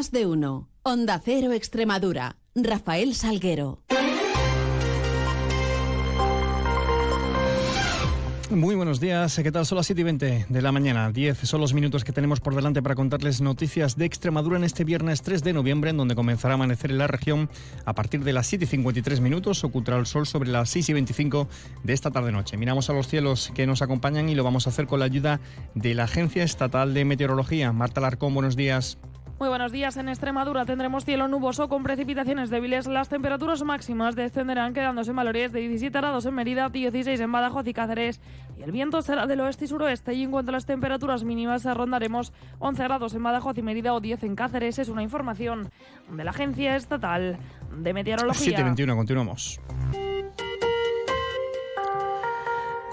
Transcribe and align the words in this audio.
Más 0.00 0.12
de 0.12 0.24
uno. 0.24 0.70
Onda 0.82 1.20
Cero 1.22 1.52
Extremadura. 1.52 2.38
Rafael 2.54 3.14
Salguero. 3.14 3.82
Muy 8.48 8.76
buenos 8.76 8.98
días, 8.98 9.38
¿qué 9.42 9.52
tal? 9.52 9.66
Son 9.66 9.76
las 9.76 9.84
7 9.84 10.00
y 10.00 10.04
20 10.04 10.46
de 10.48 10.62
la 10.62 10.72
mañana. 10.72 11.12
10 11.12 11.40
son 11.40 11.60
los 11.60 11.74
minutos 11.74 12.02
que 12.02 12.12
tenemos 12.12 12.40
por 12.40 12.54
delante 12.54 12.80
para 12.80 12.94
contarles 12.94 13.42
noticias 13.42 13.98
de 13.98 14.06
Extremadura 14.06 14.56
en 14.56 14.64
este 14.64 14.84
viernes 14.84 15.20
3 15.20 15.44
de 15.44 15.52
noviembre, 15.52 15.90
en 15.90 15.98
donde 15.98 16.14
comenzará 16.14 16.54
a 16.54 16.56
amanecer 16.56 16.90
en 16.90 16.96
la 16.96 17.06
región 17.06 17.50
a 17.84 17.94
partir 17.94 18.24
de 18.24 18.32
las 18.32 18.46
7 18.46 18.64
y 18.64 18.68
53 18.68 19.20
minutos. 19.20 19.62
Ocultará 19.64 19.98
el 19.98 20.06
sol 20.06 20.26
sobre 20.26 20.48
las 20.48 20.70
6 20.70 20.88
y 20.88 20.92
25 20.94 21.46
de 21.84 21.92
esta 21.92 22.10
tarde-noche. 22.10 22.56
Miramos 22.56 22.88
a 22.88 22.94
los 22.94 23.06
cielos 23.06 23.52
que 23.54 23.66
nos 23.66 23.82
acompañan 23.82 24.30
y 24.30 24.34
lo 24.34 24.44
vamos 24.44 24.66
a 24.66 24.70
hacer 24.70 24.86
con 24.86 25.00
la 25.00 25.04
ayuda 25.04 25.40
de 25.74 25.94
la 25.94 26.04
Agencia 26.04 26.42
Estatal 26.42 26.94
de 26.94 27.04
Meteorología. 27.04 27.74
Marta 27.74 28.00
Larcón, 28.00 28.32
buenos 28.32 28.56
días. 28.56 28.96
Muy 29.40 29.48
buenos 29.48 29.72
días. 29.72 29.96
En 29.96 30.10
Extremadura 30.10 30.66
tendremos 30.66 31.06
cielo 31.06 31.26
nuboso 31.26 31.70
con 31.70 31.82
precipitaciones 31.82 32.50
débiles. 32.50 32.86
Las 32.86 33.08
temperaturas 33.08 33.62
máximas 33.62 34.14
descenderán 34.14 34.74
quedándose 34.74 35.12
en 35.12 35.16
valores 35.16 35.50
de 35.50 35.60
17 35.60 35.98
grados 35.98 36.26
en 36.26 36.34
Mérida, 36.34 36.68
16 36.68 37.18
en 37.18 37.32
Badajoz 37.32 37.66
y 37.66 37.72
Cáceres. 37.72 38.20
Y 38.58 38.62
el 38.64 38.70
viento 38.70 39.00
será 39.00 39.26
del 39.26 39.40
oeste 39.40 39.64
y 39.64 39.68
suroeste. 39.68 40.12
Y 40.12 40.24
en 40.24 40.30
cuanto 40.30 40.50
a 40.50 40.52
las 40.52 40.66
temperaturas 40.66 41.24
mínimas, 41.24 41.64
rondaremos 41.64 42.34
11 42.58 42.84
grados 42.84 43.14
en 43.14 43.22
Badajoz 43.22 43.56
y 43.56 43.62
Mérida 43.62 43.94
o 43.94 44.00
10 44.00 44.24
en 44.24 44.36
Cáceres. 44.36 44.78
Es 44.78 44.90
una 44.90 45.02
información 45.02 45.70
de 46.10 46.22
la 46.22 46.32
Agencia 46.32 46.76
Estatal 46.76 47.38
de 47.74 47.94
Meteorología. 47.94 48.58
7.21, 48.58 48.94
continuamos. 48.94 49.58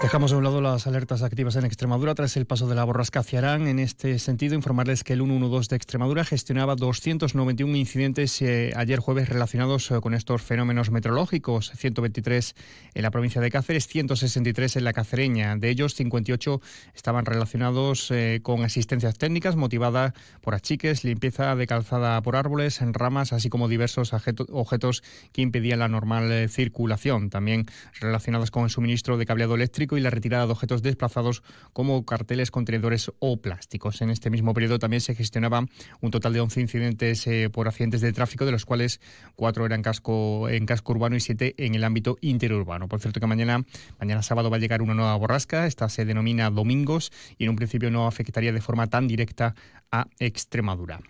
Dejamos 0.00 0.32
a 0.32 0.36
un 0.36 0.44
lado 0.44 0.60
las 0.60 0.86
alertas 0.86 1.22
activas 1.22 1.56
en 1.56 1.64
Extremadura 1.64 2.14
tras 2.14 2.36
el 2.36 2.46
paso 2.46 2.68
de 2.68 2.76
la 2.76 2.84
borrasca 2.84 3.24
Ciarán. 3.24 3.66
En 3.66 3.80
este 3.80 4.20
sentido, 4.20 4.54
informarles 4.54 5.02
que 5.02 5.12
el 5.14 5.18
112 5.18 5.70
de 5.70 5.76
Extremadura 5.76 6.24
gestionaba 6.24 6.76
291 6.76 7.76
incidentes 7.76 8.40
eh, 8.40 8.72
ayer 8.76 9.00
jueves 9.00 9.28
relacionados 9.28 9.90
eh, 9.90 10.00
con 10.00 10.14
estos 10.14 10.40
fenómenos 10.40 10.92
meteorológicos. 10.92 11.72
123 11.74 12.54
en 12.94 13.02
la 13.02 13.10
provincia 13.10 13.40
de 13.40 13.50
Cáceres, 13.50 13.88
163 13.88 14.76
en 14.76 14.84
la 14.84 14.92
Cacereña. 14.92 15.56
De 15.56 15.68
ellos, 15.68 15.96
58 15.96 16.60
estaban 16.94 17.26
relacionados 17.26 18.12
eh, 18.12 18.38
con 18.40 18.62
asistencias 18.62 19.18
técnicas 19.18 19.56
motivada 19.56 20.14
por 20.42 20.54
achiques, 20.54 21.02
limpieza 21.02 21.56
de 21.56 21.66
calzada 21.66 22.22
por 22.22 22.36
árboles, 22.36 22.82
en 22.82 22.94
ramas, 22.94 23.32
así 23.32 23.48
como 23.48 23.66
diversos 23.66 24.12
objetos 24.12 25.02
que 25.32 25.42
impedían 25.42 25.80
la 25.80 25.88
normal 25.88 26.48
circulación. 26.48 27.30
También 27.30 27.66
relacionados 28.00 28.52
con 28.52 28.62
el 28.62 28.70
suministro 28.70 29.16
de 29.16 29.26
cableado 29.26 29.56
eléctrico 29.56 29.87
y 29.96 30.00
la 30.00 30.10
retirada 30.10 30.46
de 30.46 30.52
objetos 30.52 30.82
desplazados 30.82 31.42
como 31.72 32.04
carteles, 32.04 32.50
contenedores 32.50 33.10
o 33.18 33.38
plásticos. 33.38 34.00
En 34.02 34.10
este 34.10 34.30
mismo 34.30 34.54
periodo 34.54 34.78
también 34.78 35.00
se 35.00 35.14
gestionaban 35.14 35.68
un 36.00 36.10
total 36.10 36.32
de 36.32 36.40
11 36.40 36.60
incidentes 36.60 37.26
eh, 37.26 37.50
por 37.50 37.68
accidentes 37.68 38.00
de 38.00 38.12
tráfico, 38.12 38.44
de 38.44 38.52
los 38.52 38.64
cuales 38.64 39.00
cuatro 39.36 39.66
eran 39.66 39.82
casco, 39.82 40.48
en 40.48 40.66
casco 40.66 40.92
urbano 40.92 41.16
y 41.16 41.20
siete 41.20 41.54
en 41.56 41.74
el 41.74 41.84
ámbito 41.84 42.18
interurbano. 42.20 42.88
Por 42.88 43.00
cierto 43.00 43.20
que 43.20 43.26
mañana, 43.26 43.64
mañana 43.98 44.22
sábado 44.22 44.50
va 44.50 44.56
a 44.56 44.60
llegar 44.60 44.82
una 44.82 44.94
nueva 44.94 45.16
borrasca, 45.16 45.66
esta 45.66 45.88
se 45.88 46.04
denomina 46.04 46.50
Domingos 46.50 47.12
y 47.38 47.44
en 47.44 47.50
un 47.50 47.56
principio 47.56 47.90
no 47.90 48.06
afectaría 48.06 48.52
de 48.52 48.60
forma 48.60 48.86
tan 48.88 49.08
directa 49.08 49.54
a 49.90 50.06
Extremadura. 50.18 51.00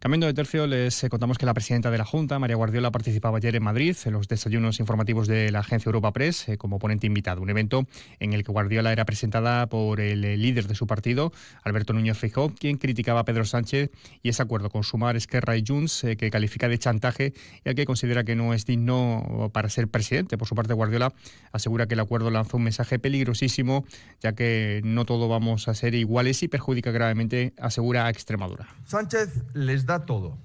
Cambiando 0.00 0.28
de 0.28 0.34
tercio, 0.34 0.68
les 0.68 1.02
eh, 1.02 1.08
contamos 1.08 1.38
que 1.38 1.46
la 1.46 1.54
presidenta 1.54 1.90
de 1.90 1.98
la 1.98 2.04
Junta, 2.04 2.38
María 2.38 2.54
Guardiola, 2.54 2.92
participaba 2.92 3.38
ayer 3.38 3.56
en 3.56 3.64
Madrid 3.64 3.96
en 4.04 4.12
los 4.12 4.28
desayunos 4.28 4.78
informativos 4.78 5.26
de 5.26 5.50
la 5.50 5.58
agencia 5.58 5.88
Europa 5.88 6.12
Press 6.12 6.48
eh, 6.48 6.56
como 6.56 6.78
ponente 6.78 7.08
invitado. 7.08 7.42
Un 7.42 7.50
evento 7.50 7.84
en 8.20 8.32
el 8.32 8.44
que 8.44 8.52
Guardiola 8.52 8.92
era 8.92 9.04
presentada 9.04 9.68
por 9.68 10.00
el 10.00 10.24
eh, 10.24 10.36
líder 10.36 10.66
de 10.66 10.74
su 10.74 10.86
partido, 10.86 11.32
Alberto 11.62 11.92
Núñez 11.92 12.18
Feijóo, 12.18 12.54
quien 12.54 12.78
criticaba 12.78 13.20
a 13.20 13.24
Pedro 13.24 13.44
Sánchez 13.44 13.90
y 14.22 14.28
ese 14.28 14.42
acuerdo 14.42 14.70
con 14.70 14.82
Sumar, 14.84 15.16
Esquerra 15.16 15.56
y 15.56 15.64
Junts, 15.66 16.06
que 16.18 16.30
califica 16.30 16.68
de 16.68 16.78
chantaje 16.78 17.32
y 17.64 17.68
al 17.68 17.74
que 17.74 17.84
considera 17.84 18.24
que 18.24 18.36
no 18.36 18.54
es 18.54 18.66
digno 18.66 19.50
para 19.52 19.68
ser 19.68 19.88
presidente. 19.88 20.38
Por 20.38 20.48
su 20.48 20.54
parte, 20.54 20.74
Guardiola 20.74 21.12
asegura 21.52 21.86
que 21.86 21.94
el 21.94 22.00
acuerdo 22.00 22.30
lanza 22.30 22.56
un 22.56 22.64
mensaje 22.64 22.98
peligrosísimo, 22.98 23.84
ya 24.20 24.32
que 24.34 24.80
no 24.84 25.04
todo 25.04 25.28
vamos 25.28 25.68
a 25.68 25.74
ser 25.74 25.94
iguales 25.94 26.42
y 26.42 26.48
perjudica 26.48 26.90
gravemente, 26.90 27.54
asegura 27.58 28.06
a 28.06 28.10
Extremadura. 28.10 28.68
Sánchez 28.84 29.44
les 29.54 29.86
da 29.86 30.06
todo, 30.06 30.38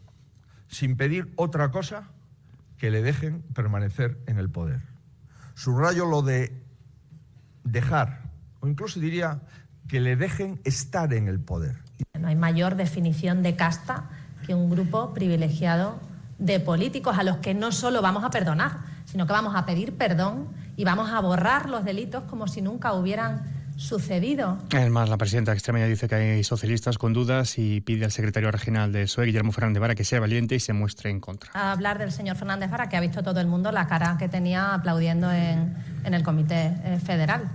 sin 0.68 0.96
pedir 0.98 1.32
otra 1.36 1.72
cosa 1.72 2.12
que 2.78 2.92
le 2.92 3.02
dejen 3.02 3.42
permanecer 3.54 4.18
en 4.28 4.38
el 4.38 4.50
poder. 4.50 4.82
Subrayo 5.56 6.06
lo 6.06 6.22
de 6.22 6.63
dejar, 7.64 8.22
o 8.60 8.68
incluso 8.68 9.00
diría 9.00 9.40
que 9.88 10.00
le 10.00 10.16
dejen 10.16 10.60
estar 10.64 11.14
en 11.14 11.28
el 11.28 11.40
poder. 11.40 11.76
No 12.20 12.28
hay 12.28 12.36
mayor 12.36 12.76
definición 12.76 13.44
de 13.44 13.56
casta 13.56 14.10
que 14.46 14.56
un 14.56 14.70
grupo 14.70 15.14
privilegiado 15.14 16.00
de 16.40 16.60
políticos 16.60 17.18
a 17.18 17.24
los 17.24 17.38
que 17.38 17.54
no 17.54 17.72
solo 17.72 18.02
vamos 18.02 18.24
a 18.24 18.30
perdonar, 18.30 18.78
sino 19.06 19.26
que 19.28 19.34
vamos 19.34 19.56
a 19.56 19.66
pedir 19.66 19.94
perdón 19.94 20.48
y 20.76 20.84
vamos 20.84 21.12
a 21.12 21.20
borrar 21.20 21.70
los 21.70 21.86
delitos 21.86 22.24
como 22.24 22.48
si 22.48 22.62
nunca 22.62 22.94
hubieran 22.94 23.44
sucedido. 23.76 24.60
Además, 24.74 25.10
la 25.10 25.18
presidenta 25.18 25.52
extremeña 25.52 25.88
dice 25.88 26.08
que 26.08 26.16
hay 26.16 26.44
socialistas 26.44 26.98
con 26.98 27.14
dudas 27.14 27.58
y 27.58 27.82
pide 27.82 28.06
al 28.06 28.12
secretario 28.12 28.52
regional 28.52 28.92
de 28.92 29.04
PSOE, 29.04 29.26
Guillermo 29.26 29.52
Fernández 29.52 29.82
Vara, 29.82 29.96
que 29.96 30.04
sea 30.04 30.20
valiente 30.20 30.56
y 30.56 30.60
se 30.60 30.74
muestre 30.74 31.10
en 31.10 31.20
contra. 31.20 31.52
A 31.54 31.72
hablar 31.72 31.98
del 31.98 32.12
señor 32.12 32.36
Fernández 32.36 32.70
Vara, 32.70 32.90
que 32.90 32.98
ha 32.98 33.02
visto 33.02 33.24
todo 33.24 33.40
el 33.40 33.48
mundo 33.48 33.72
la 33.72 33.88
cara 33.88 34.18
que 34.18 34.30
tenía 34.30 34.74
aplaudiendo 34.74 35.32
en, 35.32 35.76
en 36.04 36.14
el 36.14 36.24
Comité 36.24 36.74
eh, 36.84 37.00
Federal. 37.04 37.50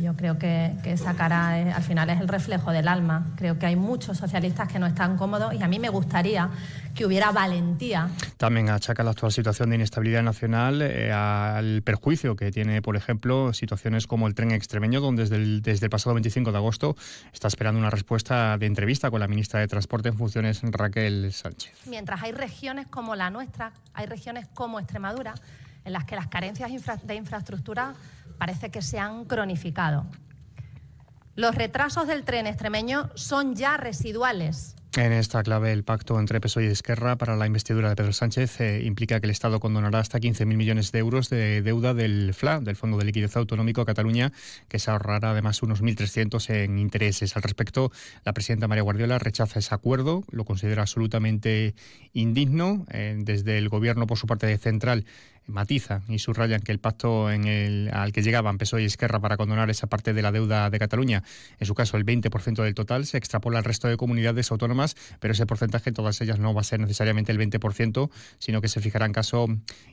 Yo 0.00 0.16
creo 0.16 0.38
que, 0.38 0.72
esa 0.84 1.14
cara 1.14 1.74
al 1.74 1.82
final 1.82 2.08
es 2.10 2.20
el 2.20 2.28
reflejo 2.28 2.70
del 2.72 2.88
alma. 2.88 3.26
Creo 3.36 3.58
que 3.58 3.66
hay 3.66 3.76
muchos 3.76 4.16
socialistas 4.16 4.68
que 4.68 4.78
no 4.78 4.86
están 4.86 5.16
cómodos 5.16 5.52
y 5.52 5.62
a 5.62 5.68
mí 5.68 5.78
me 5.78 5.90
gustaría 5.90 6.48
que 6.94 7.04
hubiera 7.04 7.32
valentía. 7.32 8.08
También 8.38 8.70
achaca 8.70 9.02
la 9.02 9.10
actual 9.10 9.30
situación 9.32 9.68
de 9.70 9.76
inestabilidad 9.76 10.22
nacional 10.22 10.80
eh, 10.80 11.12
al 11.12 11.82
perjuicio 11.82 12.34
que 12.34 12.50
tiene, 12.50 12.80
por 12.80 12.96
ejemplo, 12.96 13.52
situaciones 13.52 14.06
como 14.06 14.26
el 14.26 14.34
tren 14.34 14.52
extremeño, 14.52 15.00
donde 15.00 15.24
desde 15.24 15.36
el, 15.36 15.60
desde 15.60 15.86
el 15.86 15.90
pasado 15.90 16.14
25 16.14 16.50
de 16.50 16.56
agosto 16.56 16.96
está 17.32 17.48
esperando 17.48 17.78
una 17.78 17.90
respuesta 17.90 18.56
de 18.56 18.66
entrevista 18.66 19.10
con 19.10 19.20
la 19.20 19.28
ministra 19.28 19.60
de 19.60 19.68
Transporte 19.68 20.08
en 20.08 20.16
funciones, 20.16 20.62
Raquel 20.62 21.32
Sánchez. 21.32 21.72
Mientras 21.86 22.22
hay 22.22 22.32
regiones 22.32 22.86
como 22.86 23.16
la 23.16 23.28
nuestra, 23.28 23.72
hay 23.92 24.06
regiones 24.06 24.46
como 24.54 24.80
Extremadura, 24.80 25.34
en 25.84 25.92
las 25.92 26.04
que 26.04 26.16
las 26.16 26.28
carencias 26.28 26.70
de 27.04 27.14
infraestructura 27.14 27.94
parece 28.38 28.70
que 28.70 28.82
se 28.82 28.98
han 28.98 29.24
cronificado. 29.24 30.06
Los 31.36 31.54
retrasos 31.54 32.06
del 32.06 32.24
tren 32.24 32.46
extremeño 32.46 33.10
son 33.14 33.54
ya 33.54 33.76
residuales. 33.76 34.76
En 34.96 35.12
esta 35.12 35.44
clave, 35.44 35.72
el 35.72 35.84
pacto 35.84 36.18
entre 36.18 36.40
PSOE 36.40 36.64
y 36.64 36.66
Esquerra 36.66 37.14
para 37.14 37.36
la 37.36 37.46
investidura 37.46 37.88
de 37.88 37.94
Pedro 37.94 38.12
Sánchez 38.12 38.60
eh, 38.60 38.82
implica 38.84 39.20
que 39.20 39.26
el 39.26 39.30
Estado 39.30 39.60
condonará 39.60 40.00
hasta 40.00 40.18
15.000 40.18 40.46
millones 40.46 40.90
de 40.90 40.98
euros 40.98 41.30
de 41.30 41.62
deuda 41.62 41.94
del 41.94 42.34
FLA, 42.34 42.58
del 42.58 42.74
Fondo 42.74 42.98
de 42.98 43.04
Liquidez 43.04 43.36
Autonómico 43.36 43.82
a 43.82 43.86
Cataluña, 43.86 44.32
que 44.66 44.80
se 44.80 44.90
ahorrará 44.90 45.30
además 45.30 45.62
unos 45.62 45.80
1.300 45.80 46.50
en 46.50 46.78
intereses. 46.80 47.36
Al 47.36 47.44
respecto, 47.44 47.92
la 48.24 48.32
presidenta 48.32 48.66
María 48.66 48.82
Guardiola 48.82 49.20
rechaza 49.20 49.60
ese 49.60 49.72
acuerdo, 49.72 50.24
lo 50.32 50.44
considera 50.44 50.82
absolutamente 50.82 51.76
indigno. 52.12 52.84
Eh, 52.90 53.14
desde 53.16 53.58
el 53.58 53.68
Gobierno, 53.68 54.08
por 54.08 54.18
su 54.18 54.26
parte 54.26 54.58
central, 54.58 55.04
matizan 55.46 56.02
y 56.08 56.18
subrayan 56.18 56.60
que 56.60 56.72
el 56.72 56.78
pacto 56.78 57.30
en 57.30 57.44
el, 57.44 57.90
al 57.92 58.12
que 58.12 58.22
llegaban 58.22 58.58
PSOE 58.58 58.82
y 58.82 58.84
Esquerra 58.86 59.20
para 59.20 59.36
condonar 59.36 59.70
esa 59.70 59.86
parte 59.86 60.12
de 60.12 60.22
la 60.22 60.32
deuda 60.32 60.70
de 60.70 60.78
Cataluña, 60.78 61.22
en 61.58 61.66
su 61.66 61.74
caso 61.74 61.96
el 61.96 62.04
20% 62.04 62.62
del 62.62 62.74
total, 62.74 63.06
se 63.06 63.18
extrapola 63.18 63.58
al 63.58 63.64
resto 63.64 63.88
de 63.88 63.96
comunidades 63.96 64.50
autónomas, 64.50 64.96
pero 65.18 65.32
ese 65.32 65.46
porcentaje 65.46 65.90
en 65.90 65.94
todas 65.94 66.20
ellas 66.20 66.38
no 66.38 66.54
va 66.54 66.60
a 66.60 66.64
ser 66.64 66.80
necesariamente 66.80 67.32
el 67.32 67.38
20%, 67.38 68.10
sino 68.38 68.60
que 68.60 68.68
se 68.68 68.80
fijará 68.80 69.06
en 69.06 69.12
caso 69.12 69.46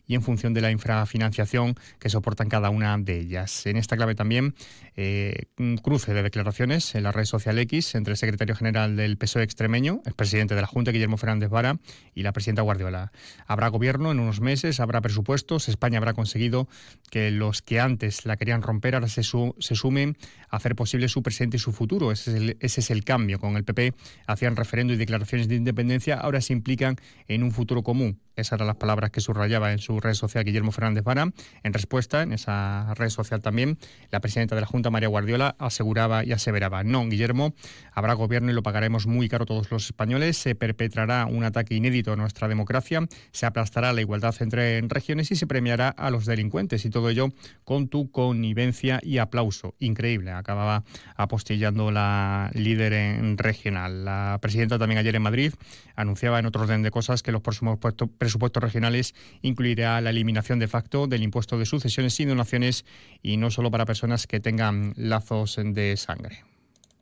y 0.06 0.16
en 0.16 0.22
función 0.22 0.54
de 0.54 0.62
la 0.62 0.72
infrafinanciación 0.72 1.76
que 2.00 2.10
soportan 2.10 2.50
cada 2.50 2.70
una 2.70 2.98
de 2.98 3.20
ellas. 3.20 3.66
En 3.66 3.78
esta 3.78 3.96
clave 3.96 4.16
también 4.16 4.56
eh, 4.96 5.46
un 5.58 5.78
cruce 5.78 6.14
de 6.14 6.24
declaraciones 6.24 6.96
en 6.96 7.04
la 7.04 7.12
red 7.12 7.26
social 7.26 7.58
X 7.60 7.96
entre 7.96 8.12
el 8.12 8.18
secretario 8.18 8.56
general 8.56 8.96
del 8.96 9.18
PSOE 9.18 9.44
extremeño, 9.44 10.02
el 10.06 10.14
presidente 10.14 10.56
de 10.56 10.62
la 10.62 10.68
Junta, 10.68 10.92
Guillermo 10.92 11.18
Fernández 11.18 11.50
Vara, 11.50 11.80
y 12.14 12.24
la 12.24 12.32
presidenta 12.34 12.62
Guardiola. 12.62 13.12
Habrá 13.48 13.68
gobierno 13.70 14.12
en 14.12 14.20
unos 14.20 14.42
meses, 14.42 14.80
habrá 14.80 15.02
presupuesto 15.02 15.37
España 15.68 15.98
habrá 15.98 16.14
conseguido 16.14 16.68
que 17.10 17.32
los 17.32 17.62
que 17.62 17.80
antes 17.80 18.26
la 18.26 18.38
querían 18.38 18.62
romper 18.62 18.96
ahora 18.96 19.08
se, 19.08 19.24
se 19.24 19.76
sumen 19.76 20.18
a 20.50 20.58
hacer 20.58 20.76
posible 20.76 21.08
su 21.08 21.24
presente 21.24 21.58
y 21.58 21.60
su 21.60 21.72
futuro. 21.72 22.12
Ese 22.12 22.32
es, 22.32 22.38
el, 22.38 22.58
ese 22.60 22.82
es 22.82 22.92
el 22.92 23.04
cambio. 23.04 23.40
Con 23.40 23.58
el 23.58 23.64
PP 23.64 23.94
hacían 24.26 24.56
referendo 24.56 24.94
y 24.94 24.98
declaraciones 24.98 25.48
de 25.48 25.56
independencia, 25.56 26.16
ahora 26.16 26.42
se 26.42 26.54
implican 26.54 26.98
en 27.28 27.44
un 27.44 27.52
futuro 27.52 27.84
común 27.84 28.20
Esas 28.38 28.54
eran 28.54 28.68
las 28.68 28.76
palabras 28.76 29.10
que 29.10 29.20
subrayaba 29.20 29.72
en 29.72 29.80
su 29.80 30.00
red 30.00 30.14
social 30.14 30.44
Guillermo 30.44 30.72
Fernández 30.72 31.04
Vara. 31.04 31.34
En 31.64 31.74
respuesta, 31.74 32.22
en 32.22 32.34
esa 32.34 32.94
red 32.94 33.10
social 33.10 33.42
también, 33.42 33.80
la 34.12 34.20
presidenta 34.20 34.54
de 34.54 34.62
la 34.62 34.68
Junta, 34.68 34.92
María 34.92 35.10
Guardiola, 35.10 35.56
aseguraba 35.58 36.24
y 36.24 36.34
aseveraba, 36.34 36.84
no, 36.84 37.04
Guillermo, 37.10 37.56
habrá 37.92 38.14
gobierno 38.14 38.52
y 38.52 38.54
lo 38.54 38.62
pagaremos 38.62 39.08
muy 39.08 39.28
caro 39.28 39.48
todos 39.48 39.72
los 39.72 39.88
españoles, 39.88 40.38
se 40.38 40.54
perpetrará 40.54 41.26
un 41.26 41.44
ataque 41.46 41.74
inédito 41.74 42.14
a 42.14 42.16
nuestra 42.16 42.48
democracia, 42.48 43.08
se 43.32 43.48
aplastará 43.48 43.92
la 43.92 44.02
igualdad 44.02 44.36
entre 44.40 44.82
regiones 44.82 45.32
y 45.32 45.36
se 45.36 45.48
premiará 45.48 45.90
a 45.90 46.12
los 46.12 46.28
delincuentes 46.28 46.86
y 46.86 46.92
todo 46.92 47.10
ello 47.10 47.30
con 47.64 47.88
tu 47.88 48.12
connivencia 48.12 49.00
y 49.02 49.18
aplauso. 49.18 49.74
Increíble, 49.80 50.32
acababa 50.32 50.84
apostillando 51.16 51.90
la 51.90 52.52
líder 52.54 52.94
en 52.94 53.40
regional. 53.40 54.06
La 54.06 54.38
presidenta 54.42 54.78
también 54.78 55.00
ayer 55.00 55.16
en 55.16 55.24
Madrid 55.24 55.54
anunciaba 55.96 56.38
en 56.38 56.46
otro 56.46 56.62
orden 56.62 56.84
de 56.84 56.92
cosas 56.92 57.24
que 57.24 57.32
los 57.32 57.42
próximos 57.42 57.80
presupuestos 58.28 58.62
regionales 58.62 59.16
incluirá 59.42 60.02
la 60.02 60.10
eliminación 60.10 60.60
de 60.60 60.68
facto 60.68 61.08
del 61.08 61.24
impuesto 61.24 61.58
de 61.58 61.66
sucesiones 61.66 62.20
y 62.20 62.26
donaciones 62.26 62.84
y 63.24 63.38
no 63.38 63.52
solo 63.52 63.72
para 63.72 63.86
personas 63.86 64.28
que 64.28 64.42
tengan 64.42 64.94
lazos 64.98 65.58
de 65.64 65.96
sangre. 65.96 66.44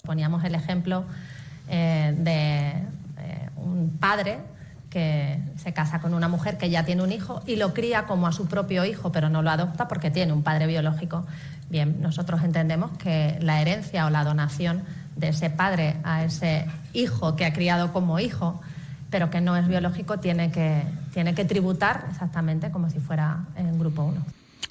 Poníamos 0.04 0.44
el 0.44 0.54
ejemplo 0.54 1.04
eh, 1.68 2.14
de 2.16 2.68
eh, 2.70 3.50
un 3.56 3.98
padre 4.00 4.38
que 4.92 5.40
se 5.58 5.74
casa 5.74 6.00
con 6.00 6.14
una 6.14 6.28
mujer 6.28 6.60
que 6.60 6.70
ya 6.70 6.86
tiene 6.86 7.02
un 7.02 7.12
hijo 7.12 7.42
y 7.48 7.56
lo 7.56 7.74
cría 7.74 8.06
como 8.06 8.28
a 8.28 8.32
su 8.32 8.46
propio 8.46 8.86
hijo, 8.86 9.12
pero 9.12 9.28
no 9.28 9.42
lo 9.42 9.50
adopta 9.50 9.88
porque 9.88 10.12
tiene 10.12 10.32
un 10.32 10.44
padre 10.44 10.68
biológico. 10.68 11.26
Bien, 11.72 12.02
nosotros 12.02 12.44
entendemos 12.44 12.92
que 13.00 13.40
la 13.42 13.62
herencia 13.62 14.06
o 14.06 14.12
la 14.12 14.24
donación 14.24 14.84
de 15.16 15.30
ese 15.30 15.50
padre 15.50 15.96
a 16.04 16.24
ese 16.24 16.68
hijo 16.94 17.36
que 17.36 17.46
ha 17.46 17.52
criado 17.52 17.92
como 17.92 18.20
hijo, 18.20 18.62
pero 19.10 19.30
que 19.30 19.42
no 19.42 19.56
es 19.56 19.68
biológico, 19.68 20.20
tiene 20.20 20.52
que, 20.52 20.84
tiene 21.14 21.34
que 21.34 21.46
tributar 21.46 22.06
exactamente 22.10 22.72
como 22.72 22.90
si 22.90 23.00
fuera 23.00 23.46
en 23.56 23.78
grupo 23.80 24.04
1. 24.04 24.22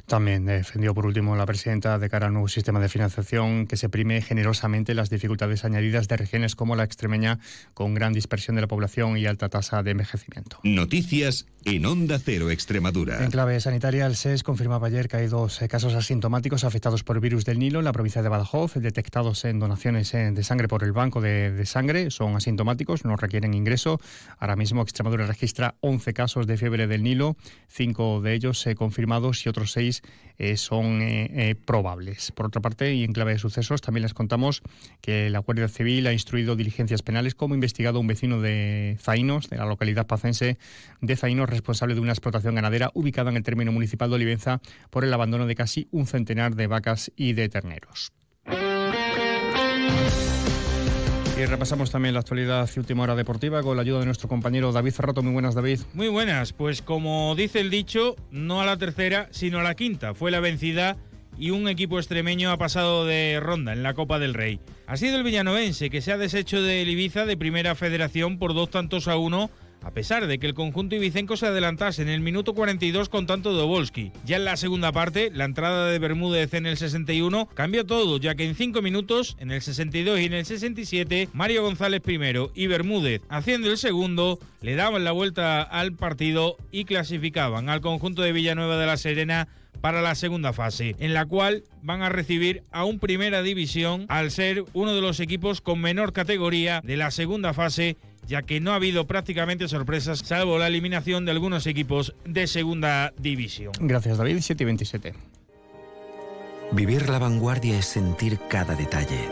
También 0.06 0.46
defendió 0.46 0.94
por 0.94 1.06
último 1.06 1.36
la 1.36 1.46
presidenta 1.46 1.98
de 1.98 2.10
cara 2.10 2.26
al 2.26 2.32
nuevo 2.32 2.48
sistema 2.48 2.80
de 2.80 2.88
financiación 2.88 3.66
que 3.66 3.76
se 3.76 3.88
prime 3.88 4.20
generosamente 4.20 4.94
las 4.94 5.10
dificultades 5.10 5.64
añadidas 5.64 6.08
de 6.08 6.16
regiones 6.16 6.54
como 6.54 6.76
la 6.76 6.84
extremeña 6.84 7.38
con 7.72 7.94
gran 7.94 8.12
dispersión 8.12 8.56
de 8.56 8.62
la 8.62 8.68
población 8.68 9.16
y 9.16 9.26
alta 9.26 9.48
tasa 9.48 9.82
de 9.82 9.92
envejecimiento. 9.92 10.58
Noticias 10.62 11.46
en 11.64 11.86
Onda 11.86 12.18
Cero 12.18 12.50
Extremadura. 12.50 13.24
En 13.24 13.30
clave 13.30 13.58
sanitaria, 13.58 14.06
el 14.06 14.16
SES 14.16 14.42
confirmaba 14.42 14.88
ayer 14.88 15.08
que 15.08 15.16
hay 15.16 15.28
dos 15.28 15.60
casos 15.68 15.94
asintomáticos 15.94 16.64
afectados 16.64 17.04
por 17.04 17.16
el 17.16 17.20
virus 17.20 17.44
del 17.46 17.58
Nilo 17.58 17.78
en 17.78 17.86
la 17.86 17.92
provincia 17.92 18.22
de 18.22 18.28
Badajoz, 18.28 18.74
detectados 18.74 19.44
en 19.46 19.58
donaciones 19.58 20.12
de 20.12 20.44
sangre 20.44 20.68
por 20.68 20.84
el 20.84 20.92
banco 20.92 21.20
de, 21.20 21.64
sangre. 21.64 22.10
Son 22.10 22.36
asintomáticos, 22.36 23.04
no 23.04 23.16
requieren 23.16 23.54
ingreso. 23.54 23.98
Ahora 24.38 24.56
mismo 24.56 24.82
Extremadura 24.82 25.26
registra 25.26 25.76
11 25.80 26.12
casos 26.12 26.46
de 26.46 26.58
fiebre 26.58 26.86
del 26.86 27.02
Nilo, 27.02 27.36
cinco 27.68 28.20
de 28.20 28.34
ellos 28.34 28.66
eh, 28.66 28.74
confirmados 28.74 29.46
y 29.46 29.48
otros 29.48 29.72
seis 29.84 30.02
son 30.56 31.00
probables. 31.64 32.32
Por 32.32 32.46
otra 32.46 32.60
parte, 32.60 32.92
y 32.92 33.04
en 33.04 33.12
clave 33.12 33.32
de 33.32 33.38
sucesos, 33.38 33.80
también 33.80 34.02
les 34.02 34.14
contamos 34.14 34.62
que 35.00 35.30
la 35.30 35.38
Guardia 35.38 35.68
Civil 35.68 36.06
ha 36.08 36.12
instruido 36.12 36.56
diligencias 36.56 37.02
penales 37.02 37.36
como 37.36 37.54
investigado 37.54 38.00
un 38.00 38.08
vecino 38.08 38.40
de 38.40 38.96
Zainos, 39.00 39.48
de 39.48 39.58
la 39.58 39.66
localidad 39.66 40.08
pacense 40.08 40.58
de 41.00 41.16
Zainos, 41.16 41.48
responsable 41.48 41.94
de 41.94 42.00
una 42.00 42.12
explotación 42.12 42.56
ganadera 42.56 42.90
ubicada 42.94 43.30
en 43.30 43.36
el 43.36 43.44
término 43.44 43.70
municipal 43.70 44.10
de 44.10 44.16
Olivenza 44.16 44.60
por 44.90 45.04
el 45.04 45.12
abandono 45.12 45.46
de 45.46 45.54
casi 45.54 45.86
un 45.92 46.06
centenar 46.06 46.56
de 46.56 46.66
vacas 46.66 47.12
y 47.14 47.34
de 47.34 47.48
terneros. 47.48 48.12
Y 51.36 51.46
repasamos 51.46 51.90
también 51.90 52.14
la 52.14 52.20
actualidad 52.20 52.70
y 52.74 52.78
última 52.78 53.02
hora 53.02 53.16
deportiva 53.16 53.60
con 53.60 53.74
la 53.76 53.82
ayuda 53.82 53.98
de 53.98 54.06
nuestro 54.06 54.28
compañero 54.28 54.70
David 54.70 54.92
Ferrato. 54.92 55.20
Muy 55.20 55.32
buenas, 55.32 55.56
David. 55.56 55.80
Muy 55.92 56.06
buenas. 56.06 56.52
Pues 56.52 56.80
como 56.80 57.34
dice 57.34 57.58
el 57.58 57.70
dicho, 57.70 58.14
no 58.30 58.60
a 58.60 58.66
la 58.66 58.76
tercera, 58.76 59.26
sino 59.32 59.58
a 59.58 59.64
la 59.64 59.74
quinta. 59.74 60.14
Fue 60.14 60.30
la 60.30 60.38
vencida 60.38 60.96
y 61.36 61.50
un 61.50 61.66
equipo 61.66 61.98
extremeño 61.98 62.52
ha 62.52 62.56
pasado 62.56 63.04
de 63.04 63.40
ronda 63.40 63.72
en 63.72 63.82
la 63.82 63.94
Copa 63.94 64.20
del 64.20 64.32
Rey. 64.32 64.60
Ha 64.86 64.96
sido 64.96 65.16
el 65.16 65.24
villanovense 65.24 65.90
que 65.90 66.02
se 66.02 66.12
ha 66.12 66.18
deshecho 66.18 66.62
de 66.62 66.82
Ibiza 66.82 67.26
de 67.26 67.36
primera 67.36 67.74
federación 67.74 68.38
por 68.38 68.54
dos 68.54 68.70
tantos 68.70 69.08
a 69.08 69.16
uno 69.16 69.50
a 69.84 69.90
pesar 69.90 70.26
de 70.26 70.38
que 70.38 70.46
el 70.46 70.54
conjunto 70.54 70.96
ibicenco 70.96 71.36
se 71.36 71.46
adelantase 71.46 72.02
en 72.02 72.08
el 72.08 72.20
minuto 72.20 72.54
42 72.54 73.08
con 73.08 73.26
tanto 73.26 73.54
de. 73.54 73.64
Ya 74.24 74.36
en 74.36 74.44
la 74.44 74.56
segunda 74.56 74.92
parte, 74.92 75.30
la 75.32 75.44
entrada 75.44 75.88
de 75.88 75.98
Bermúdez 75.98 76.54
en 76.54 76.66
el 76.66 76.76
61 76.76 77.48
cambió 77.54 77.84
todo, 77.84 78.18
ya 78.18 78.34
que 78.34 78.46
en 78.46 78.54
5 78.54 78.82
minutos, 78.82 79.36
en 79.40 79.50
el 79.50 79.62
62 79.62 80.20
y 80.20 80.24
en 80.24 80.34
el 80.34 80.44
67, 80.44 81.28
Mario 81.32 81.62
González 81.62 82.00
primero 82.00 82.50
y 82.54 82.66
Bermúdez, 82.66 83.22
haciendo 83.28 83.70
el 83.70 83.78
segundo, 83.78 84.38
le 84.60 84.76
daban 84.76 85.04
la 85.04 85.12
vuelta 85.12 85.62
al 85.62 85.92
partido 85.92 86.56
y 86.70 86.84
clasificaban 86.84 87.68
al 87.68 87.80
conjunto 87.80 88.22
de 88.22 88.32
Villanueva 88.32 88.76
de 88.76 88.86
la 88.86 88.96
Serena 88.96 89.48
para 89.80 90.00
la 90.00 90.14
segunda 90.14 90.52
fase, 90.52 90.94
en 90.98 91.12
la 91.12 91.26
cual 91.26 91.64
van 91.82 92.02
a 92.02 92.08
recibir 92.08 92.62
a 92.70 92.84
un 92.84 92.98
primera 92.98 93.42
división 93.42 94.06
al 94.08 94.30
ser 94.30 94.64
uno 94.72 94.94
de 94.94 95.02
los 95.02 95.20
equipos 95.20 95.60
con 95.60 95.80
menor 95.80 96.12
categoría 96.12 96.80
de 96.82 96.96
la 96.96 97.10
segunda 97.10 97.52
fase 97.52 97.96
ya 98.26 98.42
que 98.42 98.60
no 98.60 98.72
ha 98.72 98.76
habido 98.76 99.06
prácticamente 99.06 99.68
sorpresas, 99.68 100.20
salvo 100.20 100.58
la 100.58 100.66
eliminación 100.66 101.24
de 101.24 101.32
algunos 101.32 101.66
equipos 101.66 102.14
de 102.24 102.46
segunda 102.46 103.12
división. 103.18 103.72
Gracias, 103.80 104.18
David. 104.18 104.38
7 104.40 104.62
y 104.62 104.66
27. 104.66 105.14
Vivir 106.72 107.08
la 107.08 107.18
vanguardia 107.18 107.78
es 107.78 107.86
sentir 107.86 108.38
cada 108.48 108.74
detalle. 108.74 109.28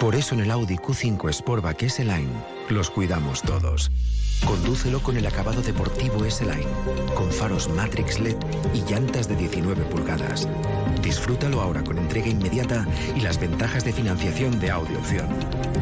Por 0.00 0.14
eso 0.14 0.34
en 0.34 0.42
el 0.42 0.50
Audi 0.50 0.76
Q5 0.76 1.32
Sportback 1.32 1.82
S-Line 1.84 2.30
los 2.70 2.90
cuidamos 2.90 3.42
todos. 3.42 3.90
Condúcelo 4.44 5.00
con 5.02 5.16
el 5.16 5.26
acabado 5.26 5.62
deportivo 5.62 6.24
S-Line, 6.24 6.66
con 7.14 7.32
faros 7.32 7.68
Matrix 7.70 8.20
LED 8.20 8.36
y 8.72 8.82
llantas 8.90 9.28
de 9.28 9.34
19 9.36 9.84
pulgadas. 9.86 10.48
Disfrútalo 11.02 11.60
ahora 11.60 11.82
con 11.82 11.98
entrega 11.98 12.28
inmediata 12.28 12.86
y 13.16 13.20
las 13.20 13.40
ventajas 13.40 13.84
de 13.84 13.92
financiación 13.92 14.60
de 14.60 14.70
Audi 14.70 14.94
Opción. 14.94 15.28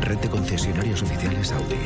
Red 0.01 0.19
de 0.19 0.31
concesionarios 0.31 1.03
oficiales 1.03 1.53
Audi. 1.53 1.77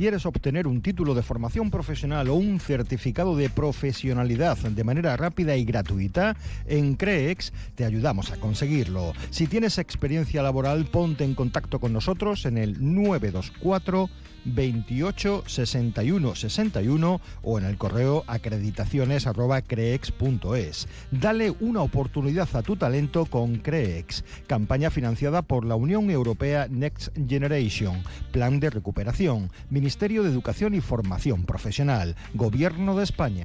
¿Quieres 0.00 0.24
obtener 0.24 0.66
un 0.66 0.80
título 0.80 1.12
de 1.12 1.22
formación 1.22 1.70
profesional 1.70 2.30
o 2.30 2.34
un 2.34 2.58
certificado 2.58 3.36
de 3.36 3.50
profesionalidad 3.50 4.56
de 4.56 4.82
manera 4.82 5.14
rápida 5.14 5.58
y 5.58 5.66
gratuita? 5.66 6.38
En 6.64 6.94
CREEX 6.94 7.52
te 7.74 7.84
ayudamos 7.84 8.32
a 8.32 8.38
conseguirlo. 8.38 9.12
Si 9.28 9.46
tienes 9.46 9.76
experiencia 9.76 10.42
laboral, 10.42 10.86
ponte 10.86 11.24
en 11.24 11.34
contacto 11.34 11.80
con 11.80 11.92
nosotros 11.92 12.46
en 12.46 12.56
el 12.56 12.78
924 12.80 14.08
28 14.44 15.44
61 15.46 16.34
61 16.34 17.20
o 17.42 17.58
en 17.58 17.64
el 17.64 17.76
correo 17.76 18.24
acreditaciones@creex.es. 18.26 20.88
Dale 21.10 21.50
una 21.60 21.82
oportunidad 21.82 22.48
a 22.54 22.62
tu 22.62 22.76
talento 22.76 23.26
con 23.26 23.56
Creex, 23.56 24.24
campaña 24.46 24.90
financiada 24.90 25.42
por 25.42 25.64
la 25.64 25.76
Unión 25.76 26.10
Europea 26.10 26.68
Next 26.70 27.10
Generation, 27.28 28.02
Plan 28.32 28.60
de 28.60 28.70
Recuperación, 28.70 29.50
Ministerio 29.68 30.22
de 30.22 30.30
Educación 30.30 30.74
y 30.74 30.80
Formación 30.80 31.44
Profesional, 31.44 32.16
Gobierno 32.34 32.96
de 32.96 33.04
España. 33.04 33.44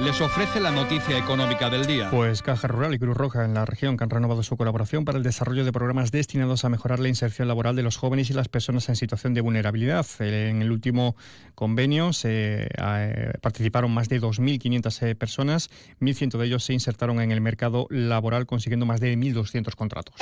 les 0.00 0.20
ofrece 0.20 0.60
la 0.60 0.70
noticia 0.70 1.16
económica 1.16 1.70
del 1.70 1.86
día. 1.86 2.10
Pues 2.10 2.42
Caja 2.42 2.66
Rural 2.68 2.94
y 2.94 2.98
Cruz 2.98 3.16
Roja 3.16 3.44
en 3.44 3.54
la 3.54 3.64
región 3.64 3.96
que 3.96 4.04
han 4.04 4.10
renovado 4.10 4.42
su 4.42 4.56
colaboración 4.56 5.04
para 5.04 5.18
el 5.18 5.24
desarrollo 5.24 5.64
de 5.64 5.72
programas 5.72 6.10
destinados 6.10 6.64
a 6.64 6.68
mejorar 6.68 6.98
la 6.98 7.08
inserción 7.08 7.48
laboral 7.48 7.76
de 7.76 7.82
los 7.82 7.96
jóvenes 7.96 8.30
y 8.30 8.32
las 8.32 8.48
personas 8.48 8.88
en 8.88 8.96
situación 8.96 9.34
de 9.34 9.40
vulnerabilidad. 9.40 10.06
En 10.18 10.62
el 10.62 10.72
último 10.72 11.16
convenio 11.54 12.12
se 12.12 12.68
eh, 12.76 13.32
participaron 13.40 13.92
más 13.92 14.08
de 14.08 14.20
2.500 14.20 15.02
eh, 15.02 15.14
personas, 15.14 15.70
1.100 16.00 16.38
de 16.38 16.46
ellos 16.46 16.64
se 16.64 16.72
insertaron 16.72 17.20
en 17.20 17.30
el 17.30 17.40
mercado 17.40 17.86
laboral 17.90 18.46
consiguiendo 18.46 18.86
más 18.86 19.00
de 19.00 19.16
1.200 19.16 19.74
contratos. 19.74 20.14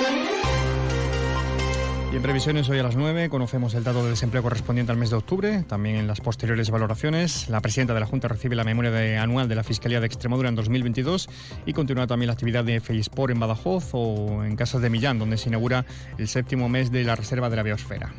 Y 2.13 2.15
en 2.15 2.21
previsiones, 2.21 2.69
hoy 2.69 2.77
a 2.77 2.83
las 2.83 2.95
9 2.95 3.27
conocemos 3.27 3.73
el 3.73 3.83
dato 3.83 4.03
de 4.03 4.11
desempleo 4.11 4.43
correspondiente 4.43 4.91
al 4.91 4.99
mes 4.99 5.09
de 5.09 5.15
octubre. 5.15 5.63
También 5.63 5.95
en 5.95 6.05
las 6.05 6.21
posteriores 6.21 6.69
valoraciones, 6.69 7.49
la 7.49 7.59
presidenta 7.59 7.95
de 7.95 8.01
la 8.01 8.05
Junta 8.05 8.27
recibe 8.27 8.55
la 8.55 8.63
memoria 8.63 9.19
anual 9.19 9.49
de 9.49 9.55
la 9.55 9.63
Fiscalía 9.63 9.99
de 9.99 10.05
Extremadura 10.05 10.47
en 10.47 10.53
2022 10.53 11.27
y 11.65 11.73
continúa 11.73 12.05
también 12.05 12.27
la 12.27 12.33
actividad 12.33 12.63
de 12.63 12.79
FEISPOR 12.81 13.31
en 13.31 13.39
Badajoz 13.39 13.89
o 13.93 14.43
en 14.43 14.55
Casas 14.55 14.83
de 14.83 14.91
Millán, 14.91 15.17
donde 15.17 15.37
se 15.37 15.49
inaugura 15.49 15.87
el 16.19 16.27
séptimo 16.27 16.69
mes 16.69 16.91
de 16.91 17.03
la 17.03 17.15
Reserva 17.15 17.49
de 17.49 17.55
la 17.55 17.63
Biosfera. 17.63 18.13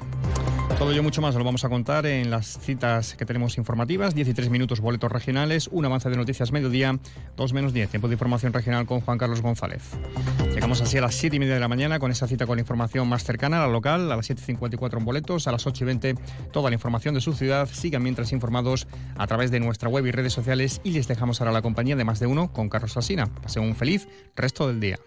Todo 0.79 0.91
ello 0.91 1.05
mucho 1.05 1.23
más 1.23 1.35
lo 1.37 1.45
vamos 1.45 1.65
a 1.65 1.69
contar 1.69 2.05
en 2.05 2.31
las 2.31 2.59
citas 2.59 3.15
que 3.15 3.25
tenemos 3.25 3.59
informativas. 3.59 4.15
13 4.15 4.51
minutos 4.51 4.81
boletos 4.81 5.11
regionales, 5.11 5.69
un 5.71 5.85
avance 5.85 6.11
de 6.11 6.17
noticias 6.17 6.51
mediodía, 6.51 6.99
2 7.37 7.53
menos 7.53 7.73
10, 7.73 7.91
tiempo 7.91 8.09
de 8.09 8.15
información 8.15 8.53
regional 8.53 8.85
con 8.85 9.01
Juan 9.01 9.17
Carlos 9.17 9.41
González. 9.41 9.83
Llegamos 10.53 10.81
así 10.81 10.99
a 10.99 11.01
las 11.03 11.15
7 11.15 11.37
y 11.37 11.39
media 11.39 11.55
de 11.55 11.61
la 11.61 11.69
mañana 11.69 11.99
con 11.99 12.11
esa 12.11 12.27
cita 12.27 12.47
con 12.47 12.57
la 12.57 12.63
información 12.63 13.09
más 13.09 13.25
cercana, 13.25 13.61
la 13.61 13.69
local, 13.69 14.11
a 14.11 14.17
las 14.17 14.29
7.54 14.29 14.99
en 14.99 15.05
boletos, 15.05 15.47
a 15.47 15.53
las 15.53 15.67
8 15.67 15.85
y 15.85 15.87
20 15.87 16.15
toda 16.53 16.71
la 16.71 16.75
información 16.75 17.15
de 17.15 17.21
su 17.21 17.33
ciudad. 17.35 17.69
Sigan 17.73 18.03
mientras 18.03 18.33
informados 18.33 18.89
a 19.17 19.27
través 19.27 19.51
de 19.51 19.61
nuestra 19.61 19.89
web 19.89 20.05
y 20.07 20.11
redes 20.11 20.33
sociales 20.33 20.81
y 20.83 20.91
les 20.91 21.07
dejamos 21.07 21.41
ahora 21.41 21.53
la 21.53 21.63
compañía 21.63 21.97
de 21.97 22.05
más 22.05 22.19
de 22.19 22.27
uno 22.27 22.53
con 22.53 22.69
Carlos 22.69 22.93
Salsina. 22.93 23.27
Pasen 23.27 23.63
un 23.63 23.77
feliz 23.77 24.09
resto 24.35 24.67
del 24.67 24.81
día. 24.81 24.99